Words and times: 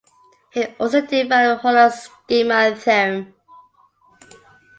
He 0.49 0.65
also 0.79 1.01
developed 1.05 1.61
Holland's 1.61 2.01
schema 2.25 2.75
theorem. 2.75 3.35